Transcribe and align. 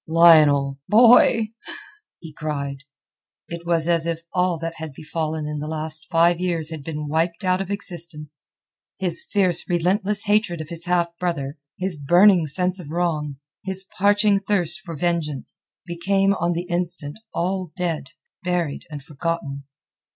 "Lionel...Boy!" 0.07 1.49
he 2.17 2.33
cried. 2.33 2.77
It 3.47 3.67
was 3.67 3.87
as 3.87 4.07
if 4.07 4.23
all 4.33 4.57
that 4.57 4.77
had 4.77 4.93
befallen 4.93 5.45
in 5.45 5.59
the 5.59 5.67
last 5.67 6.07
five 6.09 6.39
years 6.39 6.71
had 6.71 6.83
been 6.83 7.07
wiped 7.07 7.43
out 7.45 7.61
of 7.61 7.69
existence. 7.69 8.45
His 8.97 9.23
fierce 9.31 9.69
relentless 9.69 10.23
hatred 10.23 10.59
of 10.59 10.69
his 10.69 10.85
half 10.85 11.15
brother, 11.19 11.59
his 11.77 11.97
burning 11.99 12.47
sense 12.47 12.79
of 12.79 12.89
wrong, 12.89 13.35
his 13.63 13.85
parching 13.99 14.39
thirst 14.39 14.81
for 14.83 14.95
vengeance, 14.95 15.61
became 15.85 16.33
on 16.33 16.53
the 16.53 16.63
instant 16.63 17.19
all 17.31 17.71
dead, 17.77 18.09
buried, 18.43 18.87
and 18.89 19.03
forgotten. 19.03 19.65